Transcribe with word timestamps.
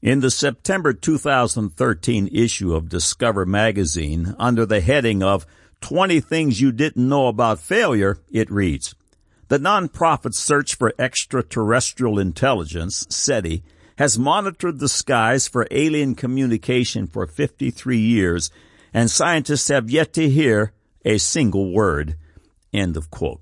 In 0.00 0.20
the 0.20 0.30
September 0.30 0.92
2013 0.92 2.28
issue 2.28 2.72
of 2.72 2.88
Discover 2.88 3.46
magazine, 3.46 4.32
under 4.38 4.64
the 4.64 4.80
heading 4.80 5.24
of 5.24 5.44
20 5.80 6.20
Things 6.20 6.60
You 6.60 6.70
Didn't 6.70 7.08
Know 7.08 7.26
About 7.26 7.58
Failure, 7.58 8.18
it 8.30 8.48
reads, 8.48 8.94
The 9.48 9.58
nonprofit 9.58 10.34
Search 10.34 10.76
for 10.76 10.94
Extraterrestrial 11.00 12.20
Intelligence, 12.20 13.08
SETI, 13.10 13.64
has 13.96 14.20
monitored 14.20 14.78
the 14.78 14.88
skies 14.88 15.48
for 15.48 15.66
alien 15.72 16.14
communication 16.14 17.08
for 17.08 17.26
53 17.26 17.98
years, 17.98 18.52
and 18.94 19.10
scientists 19.10 19.66
have 19.66 19.90
yet 19.90 20.12
to 20.12 20.28
hear 20.28 20.74
a 21.04 21.18
single 21.18 21.72
word. 21.72 22.16
End 22.72 22.96
of 22.96 23.10
quote. 23.10 23.40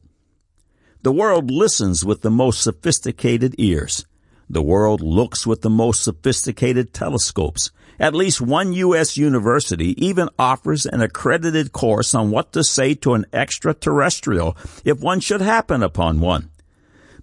The 1.02 1.12
world 1.12 1.50
listens 1.50 2.02
with 2.02 2.22
the 2.22 2.30
most 2.30 2.62
sophisticated 2.62 3.54
ears. 3.58 4.06
The 4.48 4.62
world 4.62 5.00
looks 5.00 5.46
with 5.46 5.62
the 5.62 5.70
most 5.70 6.02
sophisticated 6.02 6.92
telescopes. 6.92 7.70
At 7.98 8.14
least 8.14 8.40
one 8.40 8.72
U.S. 8.74 9.16
university 9.16 9.94
even 10.04 10.28
offers 10.38 10.86
an 10.86 11.00
accredited 11.00 11.72
course 11.72 12.14
on 12.14 12.30
what 12.30 12.52
to 12.52 12.62
say 12.62 12.94
to 12.94 13.14
an 13.14 13.26
extraterrestrial 13.32 14.56
if 14.84 15.00
one 15.00 15.20
should 15.20 15.40
happen 15.40 15.82
upon 15.82 16.20
one. 16.20 16.50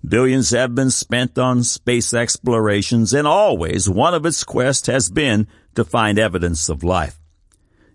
Billions 0.06 0.50
have 0.50 0.76
been 0.76 0.92
spent 0.92 1.38
on 1.38 1.64
space 1.64 2.14
explorations 2.14 3.14
and 3.14 3.26
always 3.26 3.90
one 3.90 4.14
of 4.14 4.26
its 4.26 4.44
quests 4.44 4.88
has 4.88 5.10
been 5.10 5.48
to 5.76 5.86
find 5.86 6.20
evidence 6.20 6.68
of 6.68 6.84
life. 6.84 7.20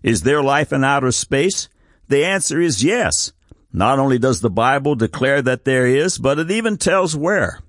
Is 0.01 0.23
there 0.23 0.41
life 0.41 0.73
in 0.73 0.83
outer 0.83 1.11
space? 1.11 1.69
The 2.07 2.25
answer 2.25 2.59
is 2.59 2.83
yes. 2.83 3.33
Not 3.71 3.99
only 3.99 4.17
does 4.17 4.41
the 4.41 4.49
Bible 4.49 4.95
declare 4.95 5.43
that 5.43 5.65
there 5.65 5.85
is, 5.85 6.17
but 6.17 6.39
it 6.39 6.49
even 6.49 6.77
tells 6.77 7.15
where. 7.15 7.59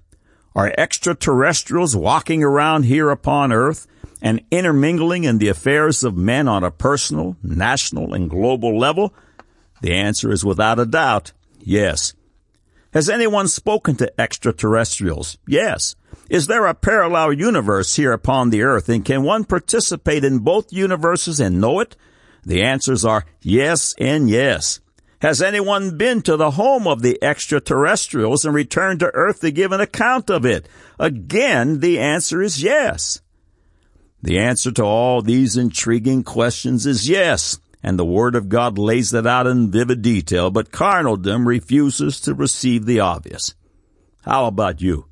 Are 0.54 0.72
extraterrestrials 0.77 1.95
walking 1.95 2.42
around 2.42 2.84
here 2.84 3.10
upon 3.10 3.52
earth 3.52 3.86
and 4.20 4.42
intermingling 4.50 5.24
in 5.24 5.38
the 5.38 5.48
affairs 5.48 6.02
of 6.02 6.16
men 6.16 6.48
on 6.48 6.64
a 6.64 6.70
personal, 6.70 7.36
national, 7.42 8.14
and 8.14 8.28
global 8.28 8.78
level? 8.78 9.14
The 9.80 9.94
answer 9.94 10.30
is 10.33 10.44
without 10.44 10.78
a 10.78 10.86
doubt, 10.86 11.33
yes. 11.60 12.14
Has 12.92 13.08
anyone 13.08 13.47
spoken 13.47 13.94
to 13.97 14.20
extraterrestrials? 14.20 15.38
Yes. 15.47 15.94
Is 16.28 16.48
there 16.48 16.66
a 16.66 16.75
parallel 16.75 17.32
universe 17.32 17.94
here 17.94 18.12
upon 18.12 18.50
the 18.50 18.62
earth 18.62 18.88
and 18.88 19.05
can 19.05 19.22
one 19.22 19.44
participate 19.44 20.25
in 20.25 20.41
both 20.41 20.72
universes 20.72 21.38
and 21.38 21.60
know 21.60 21.78
it? 21.80 21.97
The 22.44 22.62
answers 22.62 23.05
are 23.05 23.27
yes 23.41 23.94
and 23.98 24.28
yes. 24.28 24.80
Has 25.20 25.42
anyone 25.42 25.98
been 25.98 26.22
to 26.22 26.36
the 26.36 26.52
home 26.52 26.86
of 26.86 27.02
the 27.02 27.22
extraterrestrials 27.22 28.44
and 28.44 28.54
returned 28.54 29.00
to 29.00 29.10
Earth 29.12 29.40
to 29.40 29.50
give 29.50 29.70
an 29.70 29.80
account 29.80 30.30
of 30.30 30.46
it? 30.46 30.66
Again, 30.98 31.80
the 31.80 31.98
answer 31.98 32.40
is 32.40 32.62
yes. 32.62 33.20
The 34.22 34.38
answer 34.38 34.70
to 34.72 34.82
all 34.82 35.20
these 35.20 35.58
intriguing 35.58 36.24
questions 36.24 36.86
is 36.86 37.08
yes, 37.08 37.58
and 37.82 37.98
the 37.98 38.04
Word 38.04 38.34
of 38.34 38.48
God 38.48 38.78
lays 38.78 39.12
it 39.12 39.26
out 39.26 39.46
in 39.46 39.70
vivid 39.70 40.00
detail, 40.00 40.50
but 40.50 40.72
carnaldom 40.72 41.46
refuses 41.46 42.18
to 42.22 42.34
receive 42.34 42.86
the 42.86 43.00
obvious. 43.00 43.54
How 44.22 44.46
about 44.46 44.80
you? 44.80 45.06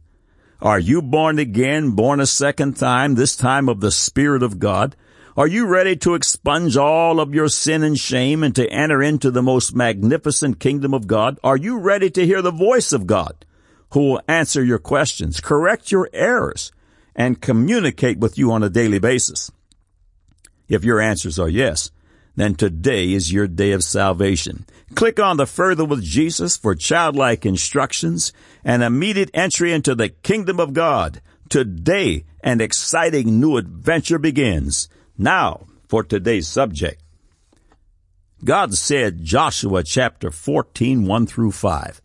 Are 0.61 0.79
you 0.79 1.03
born 1.03 1.39
again, 1.39 1.91
born 1.91 2.19
a 2.21 2.27
second 2.27 2.77
time, 2.77 3.15
this 3.15 3.37
time 3.37 3.69
of 3.69 3.81
the 3.81 3.93
Spirit 3.93 4.43
of 4.43 4.59
God? 4.59 4.97
Are 5.39 5.47
you 5.47 5.67
ready 5.67 5.95
to 5.99 6.17
expunge 6.17 6.77
all 6.77 7.21
of 7.21 7.33
your 7.33 7.49
sin 7.49 7.85
and 7.85 7.97
shame 7.97 8.43
and 8.43 8.57
to 8.57 8.69
enter 8.73 9.01
into 9.01 9.31
the 9.31 9.41
most 9.41 9.73
magnificent 9.73 10.59
kingdom 10.59 10.93
of 10.93 11.07
God? 11.07 11.39
Are 11.45 11.57
you 11.57 11.79
ready 11.79 12.11
to 12.11 12.27
hear 12.27 12.43
the 12.43 12.51
voice 12.51 12.93
of 12.93 13.07
God 13.07 13.47
who 13.91 14.01
will 14.01 14.21
answer 14.27 14.65
your 14.65 14.81
questions, 14.81 15.41
correct 15.41 15.93
your 15.93 16.11
errors, 16.13 16.73
and 17.15 17.41
communicate 17.41 18.19
with 18.19 18.37
you 18.37 18.51
on 18.51 18.65
a 18.65 18.69
daily 18.69 18.99
basis? 18.99 19.49
If 20.69 20.83
your 20.83 21.01
answers 21.01 21.39
are 21.39 21.49
yes, 21.49 21.93
then 22.35 22.57
today 22.57 23.13
is 23.13 23.33
your 23.33 23.47
day 23.47 23.71
of 23.71 23.85
salvation. 23.85 24.67
Click 24.97 25.21
on 25.21 25.37
the 25.37 25.47
Further 25.47 25.85
with 25.85 26.03
Jesus 26.03 26.57
for 26.57 26.75
childlike 26.75 27.47
instructions 27.47 28.33
and 28.65 28.83
immediate 28.83 29.31
entry 29.35 29.73
into 29.73 29.95
the 29.95 30.09
kingdom 30.09 30.59
of 30.59 30.73
God. 30.73 31.23
Today, 31.49 32.25
an 32.43 32.61
exciting 32.61 33.39
new 33.39 33.57
adventure 33.57 34.19
begins. 34.19 34.89
Now, 35.19 35.67
for 35.89 36.05
today's 36.05 36.47
subject. 36.47 37.03
God 38.45 38.75
said, 38.75 39.25
Joshua 39.25 39.83
chapter 39.83 40.31
14, 40.31 41.05
1 41.05 41.27
through 41.27 41.51
5, 41.51 42.01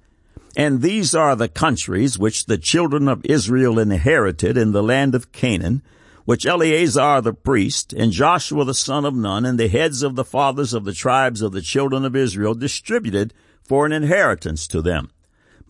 And 0.58 0.82
these 0.82 1.14
are 1.14 1.36
the 1.36 1.48
countries 1.48 2.18
which 2.18 2.48
the 2.48 2.58
children 2.58 3.08
of 3.08 3.24
Israel 3.26 3.78
inherited 3.78 4.58
in 4.58 4.72
the 4.72 4.82
land 4.82 5.14
of 5.14 5.32
Canaan, 5.32 5.84
which 6.26 6.48
Eleazar 6.48 7.22
the 7.22 7.34
priest, 7.34 7.94
and 7.94 8.12
Joshua 8.12 8.66
the 8.66 8.74
son 8.74 9.06
of 9.06 9.14
Nun, 9.14 9.46
and 9.46 9.60
the 9.60 9.68
heads 9.68 10.02
of 10.02 10.16
the 10.16 10.26
fathers 10.26 10.74
of 10.74 10.84
the 10.84 10.94
tribes 10.94 11.44
of 11.44 11.52
the 11.52 11.62
children 11.62 12.06
of 12.06 12.16
Israel 12.16 12.56
distributed 12.56 13.32
for 13.62 13.86
an 13.86 13.92
inheritance 13.92 14.66
to 14.68 14.82
them. 14.82 15.12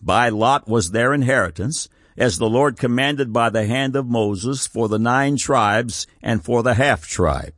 By 0.00 0.30
lot 0.30 0.66
was 0.66 0.92
their 0.92 1.12
inheritance, 1.12 1.90
as 2.16 2.38
the 2.38 2.48
Lord 2.48 2.78
commanded 2.78 3.32
by 3.32 3.50
the 3.50 3.66
hand 3.66 3.96
of 3.96 4.06
Moses 4.06 4.66
for 4.66 4.88
the 4.88 4.98
nine 4.98 5.36
tribes 5.36 6.06
and 6.22 6.44
for 6.44 6.62
the 6.62 6.74
half 6.74 7.06
tribe. 7.06 7.54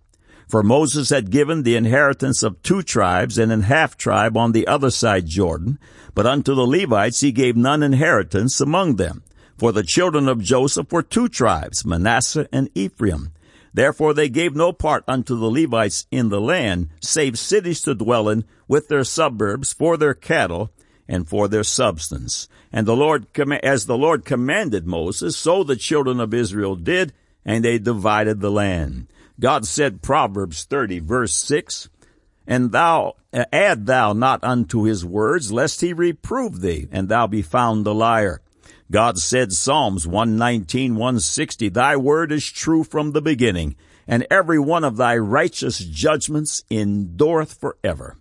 For 0.48 0.62
Moses 0.62 1.10
had 1.10 1.30
given 1.30 1.62
the 1.62 1.74
inheritance 1.74 2.42
of 2.42 2.62
two 2.62 2.82
tribes 2.82 3.36
and 3.36 3.50
an 3.50 3.62
half 3.62 3.96
tribe 3.96 4.36
on 4.36 4.52
the 4.52 4.66
other 4.68 4.90
side 4.90 5.26
Jordan, 5.26 5.78
but 6.14 6.26
unto 6.26 6.54
the 6.54 6.66
Levites 6.66 7.20
he 7.20 7.32
gave 7.32 7.56
none 7.56 7.82
inheritance 7.82 8.60
among 8.60 8.96
them. 8.96 9.24
For 9.58 9.72
the 9.72 9.82
children 9.82 10.28
of 10.28 10.42
Joseph 10.42 10.92
were 10.92 11.02
two 11.02 11.28
tribes, 11.28 11.84
Manasseh 11.84 12.48
and 12.52 12.70
Ephraim. 12.74 13.32
Therefore 13.74 14.14
they 14.14 14.28
gave 14.28 14.54
no 14.54 14.72
part 14.72 15.02
unto 15.08 15.36
the 15.36 15.50
Levites 15.50 16.06
in 16.10 16.28
the 16.28 16.40
land, 16.40 16.90
save 17.02 17.38
cities 17.38 17.82
to 17.82 17.94
dwell 17.94 18.28
in, 18.28 18.44
with 18.68 18.88
their 18.88 19.04
suburbs, 19.04 19.72
for 19.72 19.96
their 19.96 20.14
cattle, 20.14 20.70
and 21.08 21.28
for 21.28 21.48
their 21.48 21.64
substance. 21.64 22.48
And 22.72 22.86
the 22.86 22.96
Lord, 22.96 23.26
as 23.62 23.86
the 23.86 23.98
Lord 23.98 24.24
commanded 24.24 24.86
Moses, 24.86 25.36
so 25.36 25.62
the 25.62 25.76
children 25.76 26.20
of 26.20 26.34
Israel 26.34 26.76
did, 26.76 27.12
and 27.44 27.64
they 27.64 27.78
divided 27.78 28.40
the 28.40 28.50
land. 28.50 29.06
God 29.38 29.66
said, 29.66 30.02
Proverbs 30.02 30.64
30 30.64 31.00
verse 31.00 31.34
6, 31.34 31.88
And 32.46 32.72
thou, 32.72 33.14
uh, 33.32 33.44
add 33.52 33.86
thou 33.86 34.12
not 34.12 34.42
unto 34.42 34.84
his 34.84 35.04
words, 35.04 35.52
lest 35.52 35.80
he 35.80 35.92
reprove 35.92 36.60
thee, 36.60 36.88
and 36.90 37.08
thou 37.08 37.26
be 37.26 37.42
found 37.42 37.86
a 37.86 37.92
liar. 37.92 38.40
God 38.90 39.18
said, 39.18 39.52
Psalms 39.52 40.06
119, 40.06 40.94
160, 40.94 41.68
Thy 41.70 41.96
word 41.96 42.30
is 42.32 42.50
true 42.50 42.84
from 42.84 43.12
the 43.12 43.22
beginning, 43.22 43.76
and 44.06 44.26
every 44.30 44.58
one 44.58 44.84
of 44.84 44.96
thy 44.96 45.16
righteous 45.16 45.78
judgments 45.78 46.62
endureth 46.70 47.54
forever. 47.54 48.16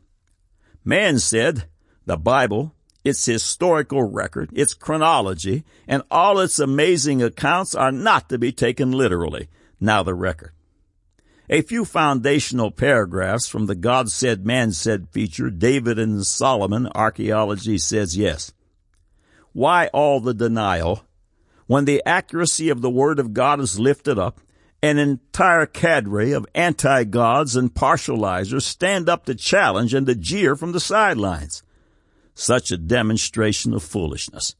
Man 0.84 1.20
said, 1.20 1.66
the 2.06 2.18
Bible, 2.18 2.74
its 3.04 3.26
historical 3.26 4.04
record, 4.04 4.50
its 4.54 4.74
chronology, 4.74 5.64
and 5.88 6.04
all 6.10 6.40
its 6.40 6.60
amazing 6.60 7.22
accounts 7.22 7.76
are 7.76 7.92
not 7.92 8.30
to 8.30 8.38
be 8.38 8.52
taken 8.52 8.92
literally. 8.92 9.48
Now 9.80 10.04
the 10.04 10.16
record. 10.16 10.52
A 11.48 11.62
few 11.62 11.86
foundational 11.86 12.72
paragraphs 12.72 13.48
from 13.48 13.68
the 13.68 13.76
God 13.76 14.10
said, 14.10 14.48
man 14.48 14.72
said 14.72 15.10
feature, 15.10 15.52
David 15.52 16.00
and 16.00 16.26
Solomon, 16.26 16.90
archaeology 16.96 17.78
says 17.78 18.18
yes. 18.18 18.52
Why 19.54 19.88
all 19.94 20.20
the 20.20 20.34
denial 20.34 21.04
when 21.68 21.86
the 21.86 22.04
accuracy 22.06 22.70
of 22.70 22.82
the 22.82 22.90
word 22.90 23.20
of 23.20 23.34
God 23.34 23.60
is 23.60 23.80
lifted 23.80 24.18
up? 24.18 24.42
An 24.82 24.98
entire 24.98 25.66
cadre 25.66 26.32
of 26.32 26.46
anti-gods 26.54 27.56
and 27.56 27.74
partializers 27.74 28.64
stand 28.64 29.08
up 29.08 29.26
to 29.26 29.34
challenge 29.34 29.94
and 29.94 30.06
to 30.06 30.16
jeer 30.16 30.56
from 30.56 30.74
the 30.74 30.80
sidelines 30.80 31.64
such 32.36 32.70
a 32.70 32.78
demonstration 32.78 33.74
of 33.74 33.82
foolishness? 33.82 34.56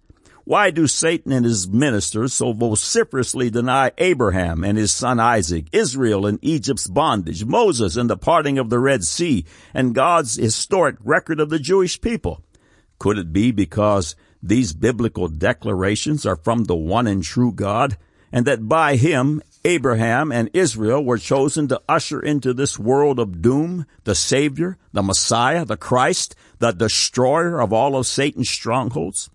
Why 0.46 0.70
do 0.70 0.86
Satan 0.86 1.32
and 1.32 1.44
his 1.44 1.68
ministers 1.68 2.34
so 2.34 2.54
vociferously 2.54 3.50
deny 3.50 3.92
Abraham 3.98 4.64
and 4.64 4.78
his 4.78 4.92
son 4.92 5.20
Isaac, 5.20 5.66
Israel 5.72 6.28
and 6.28 6.38
Egypt's 6.44 6.88
bondage, 6.88 7.44
Moses 7.44 7.98
and 7.98 8.08
the 8.10 8.16
parting 8.16 8.60
of 8.60 8.70
the 8.70 8.78
Red 8.78 9.04
Sea, 9.04 9.44
and 9.74 9.96
God's 9.96 10.36
historic 10.36 10.98
record 11.04 11.40
of 11.40 11.50
the 11.50 11.58
Jewish 11.58 12.00
people? 12.00 12.44
Could 13.00 13.18
it 13.18 13.34
be 13.34 13.52
because 13.52 14.16
these 14.42 14.74
biblical 14.74 15.28
declarations 15.28 16.28
are 16.28 16.36
from 16.36 16.66
the 16.66 16.76
one 16.76 17.08
and 17.08 17.24
true 17.24 17.52
God, 17.52 17.98
and 18.32 18.46
that 18.46 18.70
by 18.70 18.98
him 18.98 19.42
Abraham 19.66 20.32
and 20.32 20.52
Israel 20.54 21.04
were 21.04 21.18
chosen 21.18 21.68
to 21.70 21.82
usher 21.90 22.22
into 22.22 22.54
this 22.54 22.78
world 22.78 23.20
of 23.20 23.42
doom 23.42 23.88
the 24.04 24.14
Savior, 24.14 24.78
the 24.94 25.02
Messiah, 25.02 25.66
the 25.66 25.76
Christ, 25.76 26.36
the 26.60 26.72
destroyer 26.72 27.60
of 27.60 27.74
all 27.74 27.98
of 27.98 28.06
Satan's 28.06 28.50
strongholds? 28.50 29.32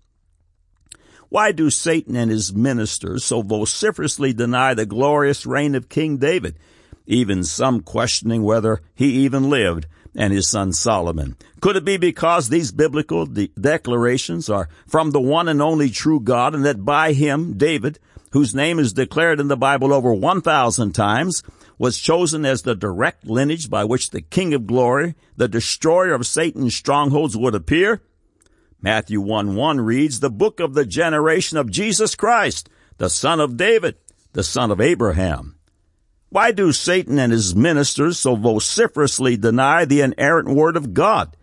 Why 1.27 1.51
do 1.51 1.69
Satan 1.69 2.15
and 2.15 2.31
his 2.31 2.53
ministers 2.53 3.25
so 3.25 3.41
vociferously 3.41 4.31
deny 4.31 4.73
the 4.73 4.85
glorious 4.85 5.45
reign 5.45 5.75
of 5.75 5.89
King 5.89 6.17
David, 6.17 6.57
even 7.05 7.43
some 7.43 7.81
questioning 7.81 8.43
whether 8.43 8.81
he 8.95 9.25
even 9.25 9.49
lived, 9.49 9.85
and 10.15 10.33
his 10.33 10.49
son 10.49 10.71
Solomon? 10.71 11.35
Could 11.59 11.75
it 11.75 11.85
be 11.85 11.97
because 11.97 12.47
these 12.47 12.71
biblical 12.71 13.25
de- 13.25 13.51
declarations 13.59 14.49
are 14.49 14.69
from 14.87 15.11
the 15.11 15.21
one 15.21 15.49
and 15.49 15.61
only 15.61 15.89
true 15.89 16.21
God 16.21 16.55
and 16.55 16.65
that 16.65 16.85
by 16.85 17.13
him, 17.13 17.57
David, 17.57 17.99
whose 18.31 18.55
name 18.55 18.79
is 18.79 18.93
declared 18.93 19.39
in 19.39 19.47
the 19.47 19.57
Bible 19.57 19.93
over 19.93 20.13
1,000 20.13 20.93
times, 20.93 21.43
was 21.77 21.99
chosen 21.99 22.45
as 22.45 22.61
the 22.61 22.75
direct 22.75 23.25
lineage 23.25 23.69
by 23.69 23.83
which 23.83 24.11
the 24.11 24.21
King 24.21 24.53
of 24.53 24.67
Glory, 24.67 25.15
the 25.35 25.47
destroyer 25.47 26.13
of 26.13 26.27
Satan's 26.27 26.75
strongholds, 26.75 27.35
would 27.35 27.55
appear? 27.55 28.01
Matthew 28.81 29.21
1 29.21 29.55
1 29.55 29.81
reads, 29.81 30.19
The 30.19 30.29
book 30.29 30.59
of 30.59 30.73
the 30.73 30.85
generation 30.85 31.57
of 31.57 31.71
Jesus 31.71 32.15
Christ, 32.15 32.69
the 32.97 33.09
son 33.09 33.39
of 33.39 33.57
David, 33.57 33.95
the 34.33 34.43
son 34.43 34.71
of 34.71 34.79
Abraham. 34.79 35.57
Why 36.29 36.51
do 36.51 36.71
Satan 36.71 37.19
and 37.19 37.31
his 37.31 37.55
ministers 37.55 38.17
so 38.17 38.35
vociferously 38.35 39.35
deny 39.35 39.83
the 39.85 40.01
inerrant 40.01 40.49
word 40.49 40.77
of 40.77 40.93
God? 40.93 41.35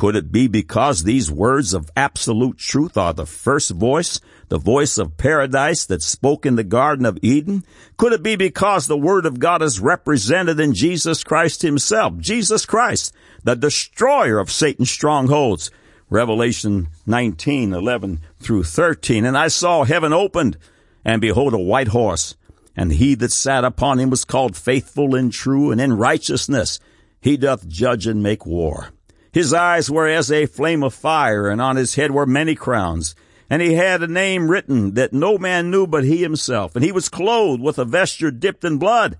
Could 0.00 0.16
it 0.16 0.32
be 0.32 0.48
because 0.48 1.04
these 1.04 1.30
words 1.30 1.74
of 1.74 1.90
absolute 1.94 2.56
truth 2.56 2.96
are 2.96 3.12
the 3.12 3.26
first 3.26 3.72
voice, 3.72 4.18
the 4.48 4.56
voice 4.56 4.96
of 4.96 5.18
paradise 5.18 5.84
that 5.84 6.00
spoke 6.00 6.46
in 6.46 6.56
the 6.56 6.64
Garden 6.64 7.04
of 7.04 7.18
Eden? 7.20 7.64
Could 7.98 8.14
it 8.14 8.22
be 8.22 8.34
because 8.34 8.86
the 8.86 8.96
Word 8.96 9.26
of 9.26 9.38
God 9.38 9.60
is 9.60 9.78
represented 9.78 10.58
in 10.58 10.72
Jesus 10.72 11.22
Christ 11.22 11.60
Himself, 11.60 12.16
Jesus 12.16 12.64
Christ, 12.64 13.12
the 13.44 13.54
destroyer 13.54 14.38
of 14.38 14.50
Satan's 14.50 14.90
strongholds? 14.90 15.70
Revelation 16.08 16.88
19, 17.04 17.74
11 17.74 18.20
through 18.38 18.64
13. 18.64 19.26
And 19.26 19.36
I 19.36 19.48
saw 19.48 19.84
heaven 19.84 20.14
opened, 20.14 20.56
and 21.04 21.20
behold 21.20 21.52
a 21.52 21.58
white 21.58 21.88
horse, 21.88 22.36
and 22.74 22.90
he 22.90 23.14
that 23.16 23.32
sat 23.32 23.66
upon 23.66 23.98
him 23.98 24.08
was 24.08 24.24
called 24.24 24.56
faithful 24.56 25.14
and 25.14 25.30
true, 25.30 25.70
and 25.70 25.78
in 25.78 25.92
righteousness 25.92 26.80
he 27.20 27.36
doth 27.36 27.68
judge 27.68 28.06
and 28.06 28.22
make 28.22 28.46
war. 28.46 28.94
His 29.32 29.52
eyes 29.52 29.90
were 29.90 30.08
as 30.08 30.30
a 30.30 30.46
flame 30.46 30.82
of 30.82 30.94
fire, 30.94 31.48
and 31.48 31.60
on 31.60 31.76
his 31.76 31.94
head 31.94 32.10
were 32.10 32.26
many 32.26 32.54
crowns. 32.54 33.14
And 33.48 33.62
he 33.62 33.74
had 33.74 34.02
a 34.02 34.08
name 34.08 34.50
written 34.50 34.94
that 34.94 35.12
no 35.12 35.38
man 35.38 35.70
knew 35.70 35.86
but 35.86 36.04
he 36.04 36.18
himself. 36.18 36.76
And 36.76 36.84
he 36.84 36.92
was 36.92 37.08
clothed 37.08 37.60
with 37.60 37.78
a 37.78 37.84
vesture 37.84 38.30
dipped 38.30 38.64
in 38.64 38.78
blood. 38.78 39.18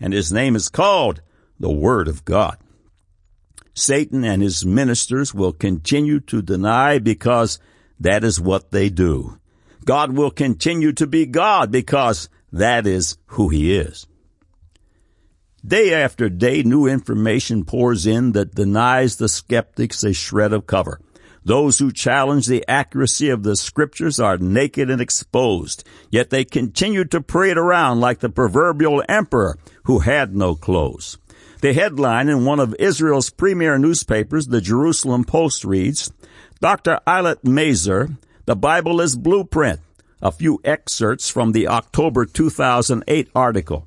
And 0.00 0.12
his 0.12 0.32
name 0.32 0.54
is 0.56 0.68
called 0.68 1.20
the 1.58 1.70
Word 1.70 2.08
of 2.08 2.24
God. 2.24 2.58
Satan 3.74 4.24
and 4.24 4.42
his 4.42 4.66
ministers 4.66 5.34
will 5.34 5.52
continue 5.52 6.20
to 6.20 6.42
deny 6.42 6.98
because 6.98 7.58
that 7.98 8.22
is 8.22 8.40
what 8.40 8.70
they 8.70 8.88
do. 8.88 9.38
God 9.84 10.12
will 10.12 10.30
continue 10.30 10.92
to 10.92 11.06
be 11.06 11.26
God 11.26 11.70
because 11.70 12.28
that 12.52 12.86
is 12.86 13.16
who 13.26 13.48
he 13.48 13.76
is. 13.76 14.06
Day 15.64 15.94
after 15.94 16.28
day, 16.28 16.64
new 16.64 16.88
information 16.88 17.64
pours 17.64 18.04
in 18.04 18.32
that 18.32 18.54
denies 18.54 19.16
the 19.16 19.28
skeptics 19.28 20.02
a 20.02 20.12
shred 20.12 20.52
of 20.52 20.66
cover. 20.66 21.00
Those 21.44 21.78
who 21.78 21.92
challenge 21.92 22.48
the 22.48 22.64
accuracy 22.66 23.28
of 23.28 23.44
the 23.44 23.54
scriptures 23.54 24.18
are 24.18 24.38
naked 24.38 24.90
and 24.90 25.00
exposed, 25.00 25.84
yet 26.10 26.30
they 26.30 26.44
continue 26.44 27.04
to 27.04 27.20
parade 27.20 27.58
around 27.58 28.00
like 28.00 28.18
the 28.18 28.28
proverbial 28.28 29.04
emperor 29.08 29.56
who 29.84 30.00
had 30.00 30.34
no 30.34 30.56
clothes. 30.56 31.18
The 31.60 31.72
headline 31.72 32.28
in 32.28 32.44
one 32.44 32.58
of 32.58 32.74
Israel's 32.80 33.30
premier 33.30 33.78
newspapers, 33.78 34.48
the 34.48 34.60
Jerusalem 34.60 35.22
Post 35.22 35.64
reads, 35.64 36.12
Dr. 36.60 36.98
Eilat 37.06 37.42
Mazar, 37.44 38.16
the 38.46 38.56
Bible 38.56 39.00
is 39.00 39.14
blueprint. 39.14 39.78
A 40.20 40.32
few 40.32 40.60
excerpts 40.64 41.30
from 41.30 41.52
the 41.52 41.68
October 41.68 42.26
2008 42.26 43.28
article. 43.34 43.86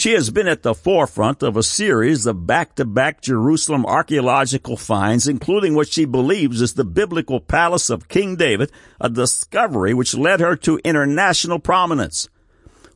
She 0.00 0.12
has 0.12 0.30
been 0.30 0.48
at 0.48 0.62
the 0.62 0.72
forefront 0.72 1.42
of 1.42 1.58
a 1.58 1.62
series 1.62 2.24
of 2.24 2.46
back-to-back 2.46 3.20
Jerusalem 3.20 3.84
archaeological 3.84 4.78
finds, 4.78 5.28
including 5.28 5.74
what 5.74 5.88
she 5.88 6.06
believes 6.06 6.62
is 6.62 6.72
the 6.72 6.86
biblical 6.86 7.38
palace 7.38 7.90
of 7.90 8.08
King 8.08 8.36
David, 8.36 8.72
a 8.98 9.10
discovery 9.10 9.92
which 9.92 10.14
led 10.14 10.40
her 10.40 10.56
to 10.56 10.80
international 10.86 11.58
prominence. 11.58 12.30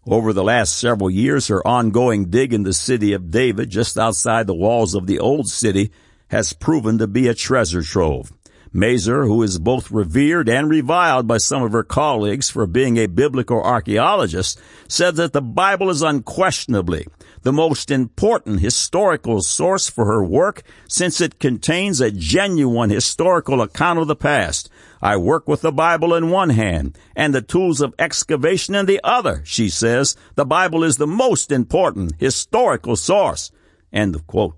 Over 0.06 0.32
the 0.32 0.42
last 0.42 0.78
several 0.78 1.10
years, 1.10 1.48
her 1.48 1.66
ongoing 1.66 2.30
dig 2.30 2.54
in 2.54 2.62
the 2.62 2.72
city 2.72 3.12
of 3.12 3.30
David, 3.30 3.68
just 3.68 3.98
outside 3.98 4.46
the 4.46 4.54
walls 4.54 4.94
of 4.94 5.06
the 5.06 5.18
old 5.18 5.46
city, 5.46 5.92
has 6.28 6.54
proven 6.54 6.96
to 6.96 7.06
be 7.06 7.28
a 7.28 7.34
treasure 7.34 7.82
trove. 7.82 8.32
Mazar, 8.74 9.26
who 9.26 9.42
is 9.42 9.58
both 9.58 9.90
revered 9.90 10.48
and 10.48 10.68
reviled 10.68 11.28
by 11.28 11.38
some 11.38 11.62
of 11.62 11.72
her 11.72 11.84
colleagues 11.84 12.50
for 12.50 12.66
being 12.66 12.96
a 12.96 13.06
biblical 13.06 13.62
archaeologist, 13.62 14.60
said 14.88 15.14
that 15.16 15.32
the 15.32 15.40
Bible 15.40 15.90
is 15.90 16.02
unquestionably 16.02 17.06
the 17.44 17.52
most 17.52 17.90
important 17.90 18.60
historical 18.60 19.42
source 19.42 19.88
for 19.88 20.06
her 20.06 20.24
work 20.24 20.62
since 20.88 21.20
it 21.20 21.38
contains 21.38 22.00
a 22.00 22.10
genuine 22.10 22.90
historical 22.90 23.60
account 23.60 23.98
of 23.98 24.08
the 24.08 24.16
past. 24.16 24.70
I 25.00 25.18
work 25.18 25.46
with 25.46 25.60
the 25.60 25.70
Bible 25.70 26.14
in 26.14 26.30
one 26.30 26.50
hand 26.50 26.98
and 27.14 27.34
the 27.34 27.42
tools 27.42 27.82
of 27.82 27.94
excavation 27.98 28.74
in 28.74 28.86
the 28.86 29.00
other, 29.04 29.42
she 29.44 29.68
says. 29.68 30.16
The 30.34 30.46
Bible 30.46 30.82
is 30.82 30.96
the 30.96 31.06
most 31.06 31.52
important 31.52 32.14
historical 32.18 32.96
source. 32.96 33.52
End 33.92 34.14
of 34.16 34.26
quote. 34.26 34.56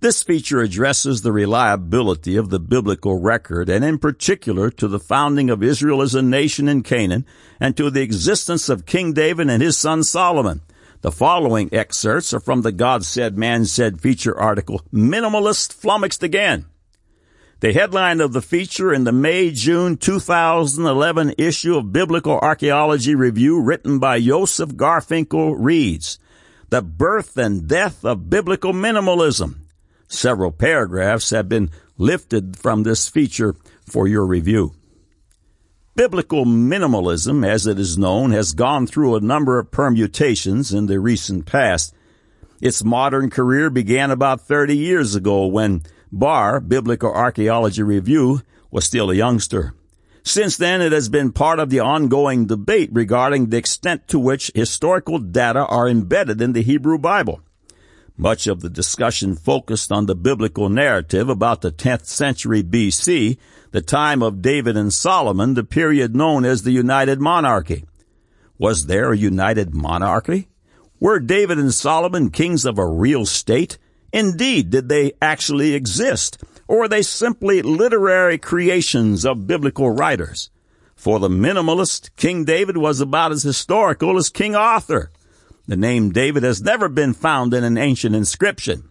This 0.00 0.22
feature 0.22 0.60
addresses 0.60 1.22
the 1.22 1.32
reliability 1.32 2.36
of 2.36 2.50
the 2.50 2.60
biblical 2.60 3.20
record 3.20 3.68
and 3.68 3.84
in 3.84 3.98
particular 3.98 4.70
to 4.70 4.86
the 4.86 5.00
founding 5.00 5.50
of 5.50 5.60
Israel 5.60 6.02
as 6.02 6.14
a 6.14 6.22
nation 6.22 6.68
in 6.68 6.84
Canaan 6.84 7.26
and 7.58 7.76
to 7.76 7.90
the 7.90 8.02
existence 8.02 8.68
of 8.68 8.86
King 8.86 9.12
David 9.12 9.50
and 9.50 9.60
his 9.60 9.76
son 9.76 10.04
Solomon. 10.04 10.60
The 11.00 11.10
following 11.10 11.68
excerpts 11.74 12.32
are 12.32 12.38
from 12.38 12.62
the 12.62 12.70
God 12.70 13.04
Said, 13.04 13.36
Man 13.36 13.64
Said 13.64 14.00
feature 14.00 14.38
article, 14.38 14.82
Minimalist 14.92 15.72
Flummoxed 15.72 16.22
Again. 16.22 16.66
The 17.58 17.72
headline 17.72 18.20
of 18.20 18.32
the 18.32 18.42
feature 18.42 18.94
in 18.94 19.02
the 19.02 19.10
May-June 19.10 19.96
2011 19.96 21.34
issue 21.38 21.76
of 21.76 21.92
Biblical 21.92 22.38
Archaeology 22.38 23.16
Review 23.16 23.60
written 23.60 23.98
by 23.98 24.20
Joseph 24.20 24.76
Garfinkel 24.76 25.56
reads, 25.58 26.20
The 26.68 26.82
Birth 26.82 27.36
and 27.36 27.66
Death 27.66 28.04
of 28.04 28.30
Biblical 28.30 28.72
Minimalism 28.72 29.64
Several 30.08 30.50
paragraphs 30.50 31.30
have 31.30 31.48
been 31.48 31.70
lifted 31.98 32.56
from 32.56 32.82
this 32.82 33.08
feature 33.08 33.54
for 33.86 34.08
your 34.08 34.26
review. 34.26 34.72
Biblical 35.94 36.46
minimalism, 36.46 37.46
as 37.46 37.66
it 37.66 37.78
is 37.78 37.98
known, 37.98 38.30
has 38.30 38.52
gone 38.52 38.86
through 38.86 39.16
a 39.16 39.20
number 39.20 39.58
of 39.58 39.70
permutations 39.70 40.72
in 40.72 40.86
the 40.86 40.98
recent 40.98 41.44
past. 41.44 41.94
Its 42.60 42.82
modern 42.82 43.30
career 43.30 43.68
began 43.68 44.10
about 44.10 44.40
30 44.40 44.76
years 44.76 45.14
ago 45.14 45.46
when 45.46 45.82
BAR, 46.10 46.60
Biblical 46.60 47.12
Archaeology 47.12 47.82
Review, 47.82 48.42
was 48.70 48.84
still 48.84 49.10
a 49.10 49.14
youngster. 49.14 49.74
Since 50.22 50.56
then, 50.56 50.80
it 50.80 50.92
has 50.92 51.08
been 51.08 51.32
part 51.32 51.58
of 51.58 51.70
the 51.70 51.80
ongoing 51.80 52.46
debate 52.46 52.90
regarding 52.92 53.50
the 53.50 53.56
extent 53.56 54.08
to 54.08 54.18
which 54.18 54.52
historical 54.54 55.18
data 55.18 55.66
are 55.66 55.88
embedded 55.88 56.40
in 56.40 56.52
the 56.52 56.62
Hebrew 56.62 56.98
Bible. 56.98 57.40
Much 58.20 58.48
of 58.48 58.60
the 58.60 58.68
discussion 58.68 59.36
focused 59.36 59.92
on 59.92 60.06
the 60.06 60.14
biblical 60.16 60.68
narrative 60.68 61.28
about 61.28 61.60
the 61.60 61.70
10th 61.70 62.06
century 62.06 62.64
BC, 62.64 63.38
the 63.70 63.80
time 63.80 64.24
of 64.24 64.42
David 64.42 64.76
and 64.76 64.92
Solomon, 64.92 65.54
the 65.54 65.62
period 65.62 66.16
known 66.16 66.44
as 66.44 66.64
the 66.64 66.72
United 66.72 67.20
Monarchy. 67.20 67.84
Was 68.58 68.86
there 68.86 69.12
a 69.12 69.16
united 69.16 69.72
monarchy? 69.72 70.48
Were 70.98 71.20
David 71.20 71.58
and 71.58 71.72
Solomon 71.72 72.30
kings 72.30 72.64
of 72.64 72.76
a 72.76 72.88
real 72.88 73.24
state? 73.24 73.78
Indeed, 74.12 74.70
did 74.70 74.88
they 74.88 75.12
actually 75.22 75.74
exist? 75.74 76.42
Or 76.66 76.78
were 76.78 76.88
they 76.88 77.02
simply 77.02 77.62
literary 77.62 78.36
creations 78.36 79.24
of 79.24 79.46
biblical 79.46 79.90
writers? 79.90 80.50
For 80.96 81.20
the 81.20 81.28
minimalist, 81.28 82.10
King 82.16 82.44
David 82.44 82.78
was 82.78 83.00
about 83.00 83.30
as 83.30 83.44
historical 83.44 84.18
as 84.18 84.28
King 84.28 84.56
Arthur. 84.56 85.12
The 85.68 85.76
name 85.76 86.12
David 86.12 86.44
has 86.44 86.62
never 86.62 86.88
been 86.88 87.12
found 87.12 87.52
in 87.52 87.62
an 87.62 87.76
ancient 87.76 88.16
inscription. 88.16 88.88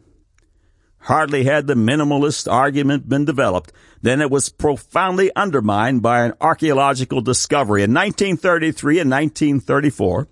Hardly 0.99 1.43
had 1.43 1.65
the 1.65 1.73
minimalist 1.73 2.51
argument 2.51 3.09
been 3.09 3.25
developed, 3.25 3.73
then 4.03 4.21
it 4.21 4.29
was 4.29 4.49
profoundly 4.49 5.31
undermined 5.35 6.03
by 6.03 6.23
an 6.23 6.33
archaeological 6.39 7.21
discovery. 7.21 7.81
In 7.81 7.95
1933 7.95 8.99
and 8.99 9.09
1934, 9.09 10.27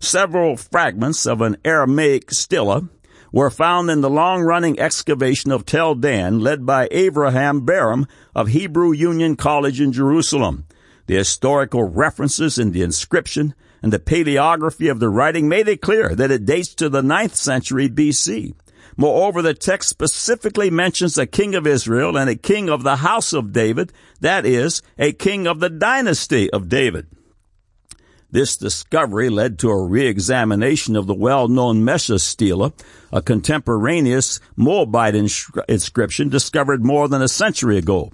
several 0.00 0.56
fragments 0.56 1.26
of 1.26 1.42
an 1.42 1.58
Aramaic 1.62 2.30
stela 2.30 2.88
were 3.30 3.50
found 3.50 3.90
in 3.90 4.00
the 4.00 4.08
long-running 4.08 4.80
excavation 4.80 5.50
of 5.52 5.66
Tel 5.66 5.94
Dan 5.94 6.40
led 6.40 6.64
by 6.64 6.88
Abraham 6.90 7.66
Biran 7.66 8.08
of 8.34 8.48
Hebrew 8.48 8.92
Union 8.92 9.36
College 9.36 9.78
in 9.78 9.92
Jerusalem. 9.92 10.64
The 11.04 11.16
historical 11.16 11.82
references 11.82 12.58
in 12.58 12.72
the 12.72 12.80
inscription 12.80 13.54
and 13.82 13.92
the 13.92 13.98
paleography 13.98 14.90
of 14.90 15.00
the 15.00 15.08
writing 15.08 15.48
made 15.48 15.68
it 15.68 15.80
clear 15.82 16.14
that 16.14 16.30
it 16.30 16.46
dates 16.46 16.74
to 16.76 16.88
the 16.88 17.02
ninth 17.02 17.34
century 17.34 17.88
BC. 17.88 18.54
Moreover, 18.96 19.42
the 19.42 19.54
text 19.54 19.88
specifically 19.88 20.70
mentions 20.70 21.16
a 21.16 21.26
king 21.26 21.54
of 21.54 21.66
Israel 21.66 22.16
and 22.16 22.28
a 22.28 22.36
king 22.36 22.68
of 22.68 22.82
the 22.82 22.96
house 22.96 23.32
of 23.32 23.52
David, 23.52 23.92
that 24.20 24.44
is, 24.44 24.82
a 24.98 25.12
king 25.12 25.46
of 25.46 25.60
the 25.60 25.70
dynasty 25.70 26.50
of 26.50 26.68
David. 26.68 27.06
This 28.30 28.56
discovery 28.56 29.28
led 29.28 29.58
to 29.58 29.70
a 29.70 29.86
re-examination 29.86 30.96
of 30.96 31.06
the 31.06 31.14
well-known 31.14 31.82
Mesha 31.82 32.20
stela, 32.20 32.72
a 33.12 33.20
contemporaneous 33.20 34.40
Moabite 34.56 35.14
inscription 35.14 36.28
discovered 36.28 36.84
more 36.84 37.08
than 37.08 37.20
a 37.20 37.28
century 37.28 37.76
ago. 37.76 38.10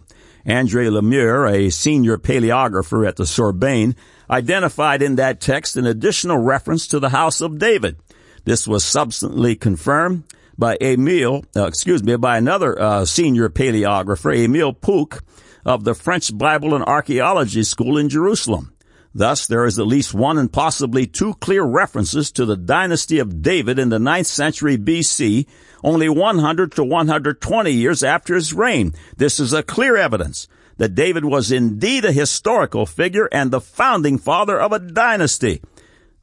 Andre 0.47 0.89
Lemaire, 0.89 1.47
a 1.47 1.71
senior 1.71 2.19
paleographer 2.19 3.07
at 3.07 3.17
the 3.17 3.27
Sorbonne, 3.27 3.95
identified 4.31 5.03
in 5.03 5.17
that 5.17 5.41
text 5.41 5.77
an 5.77 5.87
additional 5.87 6.39
reference 6.39 6.87
to 6.89 7.01
the 7.01 7.11
house 7.11 7.41
of 7.41 7.59
David. 7.59 7.97
This 8.45 8.67
was 8.67 8.85
subsequently 8.85 9.57
confirmed 9.57 10.25
by 10.57 10.77
Emile, 10.81 11.45
uh, 11.57 11.67
excuse 11.67 12.03
me, 12.03 12.17
by 12.17 12.37
another 12.37 12.81
uh, 12.81 13.05
senior 13.05 13.49
paleographer, 13.49 14.37
Emile 14.37 14.73
Puech, 14.73 15.21
of 15.65 15.85
the 15.85 15.95
French 15.95 16.37
Bible 16.37 16.75
and 16.75 16.85
Archaeology 16.85 17.63
School 17.63 17.99
in 17.99 18.09
Jerusalem. 18.09 18.73
Thus, 19.15 19.47
there 19.47 19.65
is 19.65 19.79
at 19.79 19.87
least 19.87 20.15
one 20.15 20.39
and 20.39 20.53
possibly 20.53 21.07
two 21.07 21.35
clear 21.35 21.63
references 21.65 22.31
to 22.33 22.45
the 22.45 22.57
dynasty 22.57 23.19
of 23.19 23.43
David 23.43 23.79
in 23.79 23.89
the 23.89 23.99
9th 23.99 24.27
century 24.27 24.77
BC, 24.77 25.47
only 25.83 26.09
100 26.09 26.73
to 26.73 26.85
120 26.85 27.71
years 27.71 28.03
after 28.03 28.35
his 28.35 28.53
reign. 28.53 28.95
This 29.17 29.41
is 29.41 29.53
a 29.53 29.63
clear 29.63 29.97
evidence 29.97 30.47
that 30.79 30.95
David 30.95 31.25
was 31.25 31.53
indeed 31.53 32.05
a 32.05 32.13
historical 32.13 32.87
figure 32.87 33.29
and 33.31 33.51
the 33.51 33.61
founding 33.61 34.19
father 34.19 34.59
of 34.59 34.73
a 34.73 34.79
dynasty. 34.79 35.61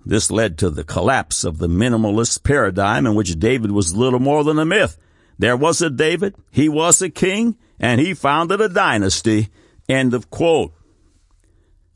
This 0.05 0.31
led 0.31 0.57
to 0.59 0.69
the 0.69 0.83
collapse 0.83 1.43
of 1.43 1.57
the 1.57 1.67
minimalist 1.67 2.43
paradigm 2.43 3.05
in 3.05 3.15
which 3.15 3.39
David 3.39 3.71
was 3.71 3.95
little 3.95 4.19
more 4.19 4.43
than 4.43 4.59
a 4.59 4.65
myth. 4.65 4.97
There 5.37 5.57
was 5.57 5.81
a 5.81 5.89
David, 5.89 6.35
he 6.51 6.69
was 6.69 7.01
a 7.01 7.09
king, 7.09 7.57
and 7.79 7.99
he 7.99 8.13
founded 8.13 8.61
a 8.61 8.69
dynasty. 8.69 9.49
End 9.89 10.13
of 10.13 10.29
quote. 10.29 10.73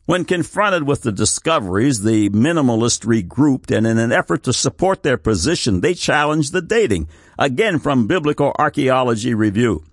When 0.05 0.25
confronted 0.25 0.87
with 0.87 1.03
the 1.03 1.11
discoveries, 1.11 2.01
the 2.01 2.31
minimalists 2.31 3.05
regrouped 3.05 3.75
and 3.75 3.85
in 3.85 3.99
an 3.99 4.11
effort 4.11 4.41
to 4.43 4.53
support 4.53 5.03
their 5.03 5.17
position, 5.17 5.81
they 5.81 5.93
challenged 5.93 6.51
the 6.51 6.63
dating, 6.63 7.07
again 7.37 7.77
from 7.77 8.07
Biblical 8.07 8.55
Archaeology 8.57 9.35
Review. 9.35 9.83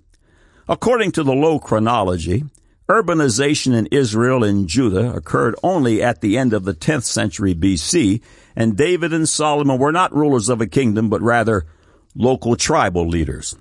According 0.68 1.12
to 1.12 1.22
the 1.22 1.34
low 1.34 1.58
chronology, 1.58 2.44
urbanization 2.88 3.74
in 3.74 3.86
Israel 3.90 4.44
and 4.44 4.68
Judah 4.68 5.12
occurred 5.12 5.54
only 5.62 6.02
at 6.02 6.20
the 6.20 6.38
end 6.38 6.52
of 6.52 6.64
the 6.64 6.74
10th 6.74 7.04
century 7.04 7.54
BC, 7.54 8.22
and 8.54 8.76
David 8.76 9.12
and 9.12 9.28
Solomon 9.28 9.78
were 9.78 9.92
not 9.92 10.14
rulers 10.14 10.48
of 10.48 10.60
a 10.60 10.66
kingdom, 10.66 11.08
but 11.08 11.20
rather 11.20 11.66
local 12.14 12.56
tribal 12.56 13.06
leaders. 13.06 13.56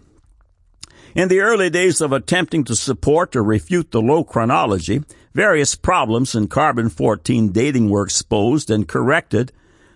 In 1.15 1.29
the 1.29 1.39
early 1.39 1.69
days 1.69 2.01
of 2.01 2.11
attempting 2.11 2.65
to 2.65 2.75
support 2.75 3.35
or 3.35 3.43
refute 3.43 3.91
the 3.91 4.01
low 4.01 4.23
chronology, 4.23 5.01
Various 5.35 5.75
problems 5.75 6.33
in 6.33 6.47
carbon 6.47 6.87
14 6.87 7.51
dating 7.51 7.89
were 7.89 8.05
exposed 8.05 8.71
and 8.71 8.87
corrected, 8.87 9.51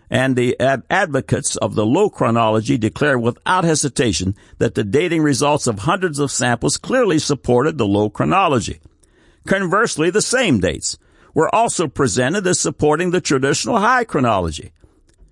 and 0.09 0.35
the 0.35 0.59
ad- 0.59 0.83
advocates 0.89 1.55
of 1.55 1.75
the 1.75 1.85
low 1.85 2.09
chronology 2.09 2.77
declared 2.77 3.21
without 3.21 3.63
hesitation 3.63 4.35
that 4.57 4.75
the 4.75 4.83
dating 4.83 5.21
results 5.21 5.65
of 5.65 5.79
hundreds 5.79 6.19
of 6.19 6.29
samples 6.29 6.75
clearly 6.75 7.19
supported 7.19 7.77
the 7.77 7.87
low 7.87 8.09
chronology. 8.09 8.81
Conversely, 9.47 10.09
the 10.09 10.21
same 10.21 10.59
dates 10.59 10.97
were 11.33 11.53
also 11.53 11.87
presented 11.87 12.45
as 12.47 12.59
supporting 12.59 13.11
the 13.11 13.21
traditional 13.21 13.79
high 13.79 14.03
chronology. 14.03 14.71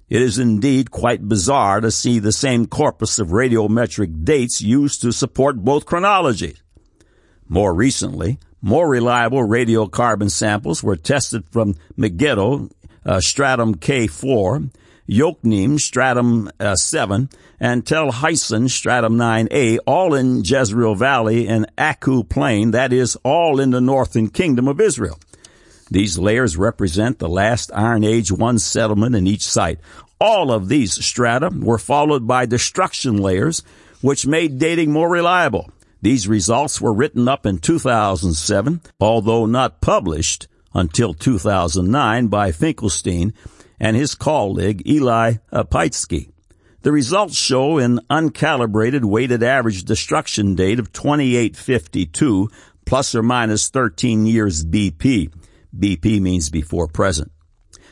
It 0.10 0.22
is 0.22 0.40
indeed 0.40 0.92
quite 0.92 1.28
bizarre 1.28 1.82
to 1.82 1.92
see 1.92 2.20
the 2.20 2.32
same 2.32 2.66
corpus 2.66 3.20
of 3.20 3.30
radiometric 3.30 4.24
dates 4.24 4.62
used 4.62 5.02
to 5.02 5.12
support 5.12 5.58
both 5.58 5.86
chronologies. 5.86 6.62
More 7.50 7.74
recently, 7.74 8.40
more 8.62 8.88
reliable 8.88 9.46
radiocarbon 9.46 10.32
samples 10.32 10.82
were 10.82 10.96
tested 10.96 11.44
from 11.50 11.76
Megiddo, 11.98 12.70
uh, 13.06 13.20
stratum 13.20 13.76
K4, 13.76 14.72
Yokneam, 15.08 15.80
stratum 15.80 16.50
uh, 16.60 16.76
7, 16.76 17.30
and 17.60 17.86
Tel 17.86 18.12
Keisan, 18.12 18.70
stratum 18.70 19.16
9A, 19.18 19.80
all 19.88 20.14
in 20.14 20.44
Jezreel 20.44 20.96
Valley 20.96 21.48
and 21.48 21.66
Akko 21.78 22.28
Plain, 22.28 22.72
that 22.72 22.94
is, 22.94 23.16
all 23.24 23.60
in 23.60 23.72
the 23.72 23.82
northern 23.82 24.30
kingdom 24.30 24.68
of 24.68 24.82
Israel. 24.82 25.20
These 25.90 26.20
layers 26.20 26.58
represent 26.58 27.20
the 27.20 27.30
last 27.30 27.72
Iron 27.74 28.04
Age 28.04 28.32
1 28.32 28.60
settlement 28.60 29.16
in 29.16 29.26
each 29.26 29.44
site. 29.44 29.80
All 30.20 30.52
of 30.52 30.68
these 30.68 31.04
strata 31.06 31.50
were 31.54 31.78
followed 31.78 32.28
by 32.28 32.46
destruction 32.46 33.18
layers, 33.18 33.64
which 34.02 34.28
made 34.28 34.60
dating 34.60 34.92
more 34.92 35.10
reliable. 35.10 35.72
These 36.02 36.28
results 36.28 36.82
were 36.82 36.94
written 36.94 37.28
up 37.28 37.46
in 37.46 37.60
2007, 37.60 38.82
although 39.00 39.46
not 39.46 39.82
published 39.82 40.48
until 40.74 41.14
2009 41.14 42.28
by 42.28 42.52
Finkelstein 42.52 43.34
and 43.80 43.96
his 43.96 44.16
colleague 44.16 44.88
Eli 44.88 45.36
Piasetzky. 45.52 46.32
The 46.82 46.92
results 46.92 47.36
show 47.36 47.80
an 47.80 48.00
uncalibrated 48.10 49.04
weighted 49.04 49.44
average 49.44 49.84
destruction 49.84 50.56
date 50.56 50.80
of 50.80 50.94
2852 50.94 52.50
plus 52.86 53.14
or 53.14 53.24
minus 53.24 53.70
13 53.70 54.26
years 54.26 54.64
BP. 54.64 55.34
BP 55.78 56.22
means 56.22 56.50
before 56.50 56.88
present. 56.88 57.32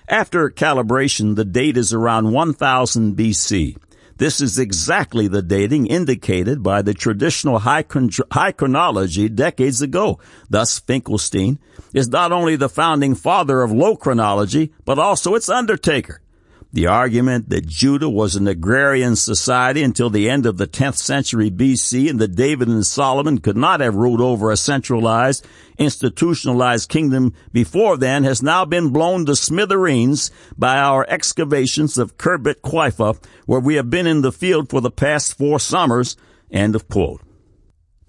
After 0.08 0.50
calibration, 0.50 1.36
the 1.36 1.46
date 1.46 1.78
is 1.78 1.94
around 1.94 2.32
1000 2.32 3.18
BC. 3.18 3.76
This 4.18 4.40
is 4.40 4.58
exactly 4.58 5.28
the 5.28 5.42
dating 5.42 5.88
indicated 5.88 6.64
by 6.64 6.82
the 6.82 6.94
traditional 6.94 7.60
high, 7.60 7.84
high 8.32 8.54
chronology 8.54 9.28
decades 9.28 9.82
ago. 9.82 10.20
Thus, 10.50 10.80
Finkelstein 10.80 11.60
is 11.94 12.08
not 12.08 12.32
only 12.32 12.56
the 12.56 12.70
founding 12.70 13.16
father 13.16 13.62
of 13.62 13.74
low 13.74 13.98
chronology, 13.98 14.74
but 14.86 15.00
also 15.00 15.36
its 15.36 15.50
undertaker. 15.50 16.22
The 16.76 16.88
argument 16.88 17.48
that 17.52 17.66
Judah 17.66 18.10
was 18.10 18.36
an 18.36 18.50
agrarian 18.50 19.16
society 19.16 19.82
until 19.82 20.10
the 20.10 20.30
end 20.30 20.46
of 20.46 20.58
the 20.58 20.68
10th 20.68 20.98
century 20.98 21.50
BC 21.50 22.10
and 22.10 22.20
that 22.20 22.36
David 22.36 22.68
and 22.68 22.86
Solomon 22.86 23.38
could 23.38 23.56
not 23.56 23.80
have 23.80 23.96
ruled 23.96 24.20
over 24.20 24.52
a 24.52 24.58
centralized, 24.58 25.48
institutionalized 25.78 26.90
kingdom 26.90 27.34
before 27.54 27.96
then 27.96 28.26
has 28.26 28.44
now 28.44 28.66
been 28.66 28.90
blown 28.90 29.26
to 29.26 29.38
smithereens 29.38 30.32
by 30.58 30.78
our 30.78 31.06
excavations 31.08 31.98
of 31.98 32.18
Khirbet 32.18 32.60
Qeiyafa, 32.60 33.24
where 33.46 33.62
we 33.62 33.76
have 33.76 33.90
been 33.90 34.06
in 34.06 34.22
the 34.22 34.34
field 34.34 34.70
for 34.70 34.82
the 34.82 34.92
past 34.92 35.38
four 35.38 35.62
summers. 35.62 36.18
End 36.52 36.76
of 36.76 36.90
quote. 36.90 37.22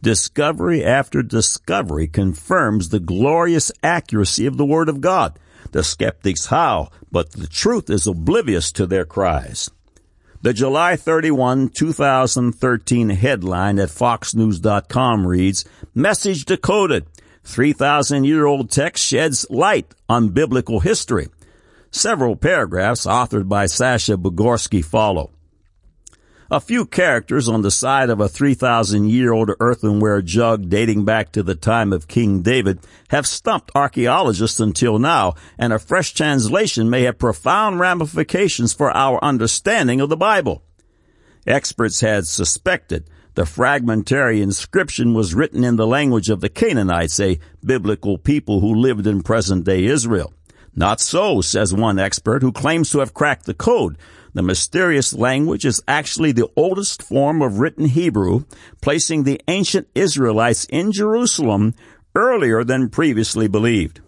Discovery 0.02 0.84
after 0.84 1.22
discovery 1.22 2.08
confirms 2.08 2.88
the 2.88 2.98
glorious 2.98 3.70
accuracy 3.84 4.44
of 4.44 4.56
the 4.56 4.66
Word 4.66 4.88
of 4.88 5.00
God. 5.00 5.38
The 5.76 5.84
skeptics 5.84 6.46
howl, 6.46 6.90
but 7.12 7.32
the 7.32 7.46
truth 7.46 7.90
is 7.90 8.06
oblivious 8.06 8.72
to 8.72 8.86
their 8.86 9.04
cries. 9.04 9.70
The 10.40 10.54
July 10.54 10.96
31, 10.96 11.68
2013 11.68 13.10
headline 13.10 13.78
at 13.78 13.90
foxnews.com 13.90 15.26
reads, 15.26 15.66
Message 15.94 16.46
decoded. 16.46 17.04
3,000 17.44 18.24
year 18.24 18.46
old 18.46 18.70
text 18.70 19.04
sheds 19.04 19.44
light 19.50 19.94
on 20.08 20.30
biblical 20.30 20.80
history. 20.80 21.28
Several 21.90 22.36
paragraphs 22.36 23.04
authored 23.04 23.46
by 23.46 23.66
Sasha 23.66 24.16
Bugorsky 24.16 24.82
follow. 24.82 25.35
A 26.48 26.60
few 26.60 26.86
characters 26.86 27.48
on 27.48 27.62
the 27.62 27.72
side 27.72 28.08
of 28.08 28.20
a 28.20 28.28
3,000 28.28 29.10
year 29.10 29.32
old 29.32 29.50
earthenware 29.58 30.22
jug 30.22 30.68
dating 30.68 31.04
back 31.04 31.32
to 31.32 31.42
the 31.42 31.56
time 31.56 31.92
of 31.92 32.06
King 32.06 32.42
David 32.42 32.78
have 33.08 33.26
stumped 33.26 33.72
archaeologists 33.74 34.60
until 34.60 35.00
now, 35.00 35.34
and 35.58 35.72
a 35.72 35.80
fresh 35.80 36.14
translation 36.14 36.88
may 36.88 37.02
have 37.02 37.18
profound 37.18 37.80
ramifications 37.80 38.72
for 38.72 38.96
our 38.96 39.22
understanding 39.24 40.00
of 40.00 40.08
the 40.08 40.16
Bible. 40.16 40.62
Experts 41.48 42.00
had 42.00 42.28
suspected 42.28 43.10
the 43.34 43.44
fragmentary 43.44 44.40
inscription 44.40 45.14
was 45.14 45.34
written 45.34 45.64
in 45.64 45.74
the 45.74 45.86
language 45.86 46.30
of 46.30 46.40
the 46.40 46.48
Canaanites, 46.48 47.18
a 47.18 47.40
biblical 47.64 48.18
people 48.18 48.60
who 48.60 48.72
lived 48.72 49.08
in 49.08 49.24
present 49.24 49.64
day 49.64 49.84
Israel. 49.84 50.32
Not 50.76 51.00
so, 51.00 51.40
says 51.40 51.74
one 51.74 51.98
expert 51.98 52.42
who 52.42 52.52
claims 52.52 52.90
to 52.90 53.00
have 53.00 53.14
cracked 53.14 53.46
the 53.46 53.54
code. 53.54 53.96
The 54.36 54.42
mysterious 54.42 55.14
language 55.14 55.64
is 55.64 55.82
actually 55.88 56.30
the 56.30 56.50
oldest 56.56 57.02
form 57.02 57.40
of 57.40 57.58
written 57.58 57.86
Hebrew, 57.86 58.44
placing 58.82 59.24
the 59.24 59.40
ancient 59.48 59.88
Israelites 59.94 60.66
in 60.66 60.92
Jerusalem 60.92 61.72
earlier 62.14 62.62
than 62.62 62.90
previously 62.90 63.48
believed. 63.48 64.02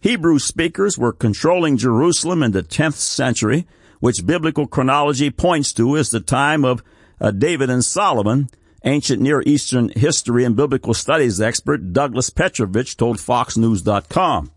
Hebrew 0.00 0.38
speakers 0.38 0.96
were 0.96 1.12
controlling 1.12 1.76
Jerusalem 1.76 2.42
in 2.42 2.52
the 2.52 2.62
10th 2.62 2.94
century, 2.94 3.66
which 4.00 4.24
biblical 4.24 4.66
chronology 4.66 5.28
points 5.28 5.74
to 5.74 5.98
as 5.98 6.08
the 6.08 6.20
time 6.20 6.64
of 6.64 6.82
uh, 7.20 7.30
David 7.30 7.68
and 7.68 7.84
Solomon. 7.84 8.48
Ancient 8.82 9.20
Near 9.20 9.42
Eastern 9.44 9.90
history 9.90 10.42
and 10.42 10.56
biblical 10.56 10.94
studies 10.94 11.38
expert 11.38 11.92
Douglas 11.92 12.30
Petrovich 12.30 12.96
told 12.96 13.18
FoxNews.com. 13.18 14.52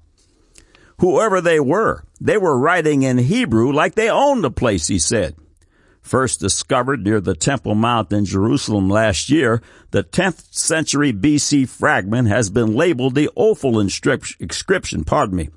Whoever 0.99 1.41
they 1.41 1.59
were, 1.59 2.05
they 2.21 2.37
were 2.37 2.57
writing 2.57 3.01
in 3.01 3.17
Hebrew 3.17 3.73
like 3.73 3.95
they 3.95 4.09
owned 4.09 4.43
the 4.43 4.51
place, 4.51 4.87
he 4.87 4.99
said. 4.99 5.35
First 6.01 6.39
discovered 6.39 7.03
near 7.03 7.19
the 7.19 7.35
Temple 7.35 7.73
Mount 7.73 8.13
in 8.13 8.25
Jerusalem 8.25 8.89
last 8.89 9.29
year, 9.29 9.61
the 9.89 10.03
10th 10.03 10.53
century 10.53 11.11
BC 11.11 11.67
fragment 11.67 12.27
has 12.27 12.51
been 12.51 12.75
labeled 12.75 13.15
the 13.15 13.29
Ophel 13.35 13.79
inscription, 13.79 15.03
pardon 15.03 15.35
me. 15.35 15.49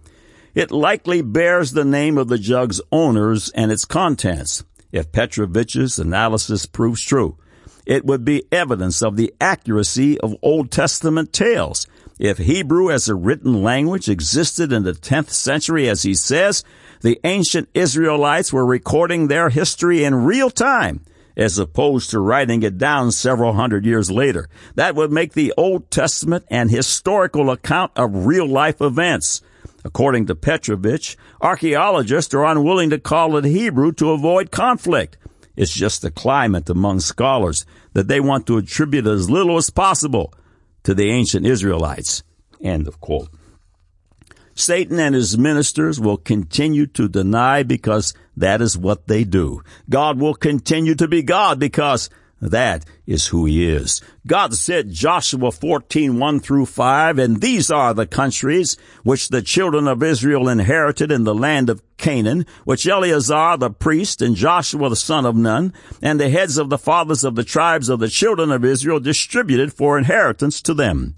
It 0.54 0.70
likely 0.70 1.20
bears 1.20 1.72
the 1.72 1.84
name 1.84 2.16
of 2.16 2.28
the 2.28 2.38
jug's 2.38 2.80
owners 2.90 3.50
and 3.50 3.70
its 3.70 3.84
contents. 3.84 4.64
If 4.90 5.12
Petrovich's 5.12 5.98
analysis 5.98 6.64
proves 6.64 7.02
true, 7.02 7.36
it 7.84 8.06
would 8.06 8.24
be 8.24 8.44
evidence 8.50 9.02
of 9.02 9.16
the 9.16 9.34
accuracy 9.38 10.18
of 10.20 10.36
Old 10.40 10.70
Testament 10.70 11.32
tales 11.32 11.86
If 12.18 12.38
Hebrew 12.38 12.92
as 12.92 13.08
a 13.08 13.14
written 13.14 13.62
language 13.62 14.08
existed 14.08 14.72
in 14.72 14.84
the 14.84 14.92
10th 14.92 15.30
century, 15.30 15.88
as 15.88 16.04
he 16.04 16.14
says, 16.14 16.62
the 17.00 17.20
ancient 17.24 17.68
Israelites 17.74 18.52
were 18.52 18.64
recording 18.64 19.26
their 19.26 19.48
history 19.48 20.04
in 20.04 20.14
real 20.14 20.50
time 20.50 21.00
as 21.36 21.58
opposed 21.58 22.10
to 22.10 22.20
writing 22.20 22.62
it 22.62 22.78
down 22.78 23.10
several 23.10 23.54
hundred 23.54 23.84
years 23.84 24.10
later. 24.10 24.48
That 24.76 24.94
would 24.94 25.10
make 25.10 25.32
the 25.32 25.52
Old 25.56 25.90
Testament 25.90 26.44
an 26.48 26.68
historical 26.68 27.50
account 27.50 27.92
of 27.96 28.26
real 28.26 28.46
life 28.46 28.80
events. 28.80 29.42
According 29.84 30.26
to 30.26 30.34
Petrovich, 30.34 31.16
archaeologists 31.40 32.32
are 32.34 32.44
unwilling 32.44 32.90
to 32.90 32.98
call 32.98 33.36
it 33.36 33.44
Hebrew 33.44 33.92
to 33.94 34.12
avoid 34.12 34.50
conflict. 34.50 35.16
It's 35.56 35.74
just 35.74 36.02
the 36.02 36.10
climate 36.10 36.70
among 36.70 37.00
scholars 37.00 37.66
that 37.92 38.08
they 38.08 38.20
want 38.20 38.46
to 38.46 38.56
attribute 38.56 39.06
as 39.06 39.30
little 39.30 39.56
as 39.56 39.70
possible 39.70 40.32
to 40.84 40.94
the 40.94 41.10
ancient 41.10 41.46
Israelites. 41.46 42.22
End 42.62 42.86
of 42.86 43.00
quote. 43.00 43.28
Satan 44.54 45.00
and 45.00 45.14
his 45.14 45.36
ministers 45.36 45.98
will 45.98 46.16
continue 46.16 46.86
to 46.86 47.08
deny 47.08 47.64
because 47.64 48.14
that 48.36 48.62
is 48.62 48.78
what 48.78 49.08
they 49.08 49.24
do. 49.24 49.62
God 49.90 50.18
will 50.20 50.34
continue 50.34 50.94
to 50.94 51.08
be 51.08 51.22
God 51.22 51.58
because 51.58 52.08
that 52.40 52.84
is 53.06 53.28
who 53.28 53.46
he 53.46 53.68
is. 53.68 54.00
God 54.26 54.54
said 54.54 54.90
Joshua 54.90 55.50
14, 55.52 56.18
1 56.18 56.40
through 56.40 56.66
5, 56.66 57.18
and 57.18 57.40
these 57.40 57.70
are 57.70 57.94
the 57.94 58.06
countries 58.06 58.76
which 59.02 59.28
the 59.28 59.42
children 59.42 59.88
of 59.88 60.02
Israel 60.02 60.48
inherited 60.48 61.10
in 61.10 61.24
the 61.24 61.34
land 61.34 61.70
of 61.70 61.82
Canaan, 61.96 62.46
which 62.64 62.86
Eleazar 62.86 63.56
the 63.56 63.70
priest 63.70 64.20
and 64.20 64.36
Joshua 64.36 64.88
the 64.88 64.96
son 64.96 65.24
of 65.24 65.36
Nun, 65.36 65.72
and 66.02 66.20
the 66.20 66.28
heads 66.28 66.58
of 66.58 66.70
the 66.70 66.78
fathers 66.78 67.24
of 67.24 67.34
the 67.34 67.44
tribes 67.44 67.88
of 67.88 68.00
the 68.00 68.08
children 68.08 68.50
of 68.50 68.64
Israel 68.64 69.00
distributed 69.00 69.72
for 69.72 69.96
inheritance 69.96 70.60
to 70.62 70.74
them. 70.74 71.14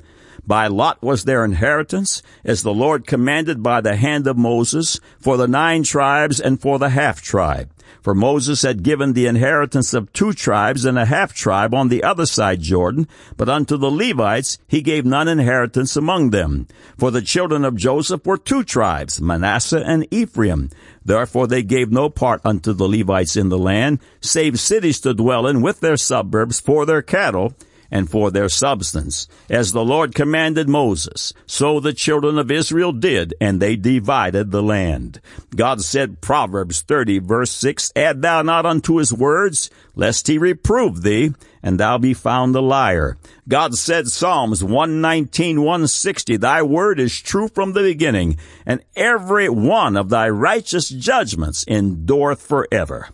By 0.46 0.68
lot 0.68 1.02
was 1.02 1.24
their 1.24 1.44
inheritance, 1.44 2.22
as 2.44 2.62
the 2.62 2.72
Lord 2.72 3.06
commanded 3.06 3.62
by 3.62 3.80
the 3.80 3.96
hand 3.96 4.28
of 4.28 4.36
Moses, 4.36 5.00
for 5.18 5.36
the 5.36 5.48
nine 5.48 5.82
tribes 5.82 6.38
and 6.38 6.60
for 6.60 6.78
the 6.78 6.90
half 6.90 7.20
tribe. 7.20 7.70
For 8.00 8.14
Moses 8.14 8.62
had 8.62 8.84
given 8.84 9.12
the 9.12 9.26
inheritance 9.26 9.92
of 9.92 10.12
two 10.12 10.32
tribes 10.32 10.84
and 10.84 10.96
a 10.96 11.06
half 11.06 11.34
tribe 11.34 11.74
on 11.74 11.88
the 11.88 12.04
other 12.04 12.26
side 12.26 12.60
Jordan, 12.60 13.08
but 13.36 13.48
unto 13.48 13.76
the 13.76 13.90
Levites 13.90 14.58
he 14.68 14.82
gave 14.82 15.04
none 15.04 15.26
inheritance 15.26 15.96
among 15.96 16.30
them. 16.30 16.68
For 16.96 17.10
the 17.10 17.22
children 17.22 17.64
of 17.64 17.74
Joseph 17.74 18.24
were 18.24 18.38
two 18.38 18.62
tribes, 18.62 19.20
Manasseh 19.20 19.82
and 19.84 20.06
Ephraim. 20.12 20.70
Therefore 21.04 21.48
they 21.48 21.64
gave 21.64 21.90
no 21.90 22.08
part 22.08 22.40
unto 22.44 22.72
the 22.72 22.88
Levites 22.88 23.36
in 23.36 23.48
the 23.48 23.58
land, 23.58 23.98
save 24.20 24.60
cities 24.60 25.00
to 25.00 25.12
dwell 25.12 25.48
in 25.48 25.60
with 25.60 25.80
their 25.80 25.96
suburbs 25.96 26.60
for 26.60 26.86
their 26.86 27.02
cattle, 27.02 27.54
and 27.90 28.10
for 28.10 28.30
their 28.30 28.48
substance. 28.48 29.28
As 29.48 29.72
the 29.72 29.84
Lord 29.84 30.14
commanded 30.14 30.68
Moses, 30.68 31.32
so 31.46 31.80
the 31.80 31.92
children 31.92 32.38
of 32.38 32.50
Israel 32.50 32.92
did, 32.92 33.34
and 33.40 33.60
they 33.60 33.76
divided 33.76 34.50
the 34.50 34.62
land. 34.62 35.20
God 35.54 35.80
said, 35.82 36.20
Proverbs 36.20 36.82
30 36.82 37.20
verse 37.20 37.50
6, 37.50 37.92
Add 37.96 38.22
thou 38.22 38.42
not 38.42 38.66
unto 38.66 38.96
his 38.96 39.12
words, 39.12 39.70
lest 39.94 40.26
he 40.26 40.38
reprove 40.38 41.02
thee, 41.02 41.32
and 41.62 41.80
thou 41.80 41.98
be 41.98 42.14
found 42.14 42.54
a 42.54 42.60
liar. 42.60 43.16
God 43.48 43.74
said, 43.74 44.08
Psalms 44.08 44.62
119, 44.62 45.62
160, 45.62 46.36
Thy 46.36 46.62
word 46.62 47.00
is 47.00 47.20
true 47.20 47.48
from 47.48 47.72
the 47.72 47.82
beginning, 47.82 48.36
and 48.64 48.84
every 48.94 49.48
one 49.48 49.96
of 49.96 50.08
thy 50.08 50.28
righteous 50.28 50.88
judgments 50.88 51.64
endureth 51.66 52.42
forever. 52.42 53.08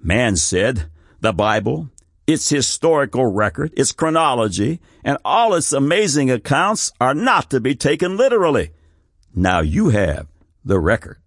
Man 0.00 0.36
said, 0.36 0.90
the 1.24 1.32
Bible, 1.32 1.88
its 2.26 2.48
historical 2.48 3.26
record, 3.26 3.72
its 3.76 3.92
chronology, 3.92 4.80
and 5.04 5.18
all 5.24 5.54
its 5.54 5.72
amazing 5.72 6.30
accounts 6.30 6.92
are 7.00 7.14
not 7.14 7.50
to 7.50 7.60
be 7.60 7.74
taken 7.74 8.16
literally. 8.16 8.70
Now 9.34 9.60
you 9.60 9.90
have 9.90 10.26
the 10.64 10.80
record. 10.80 11.18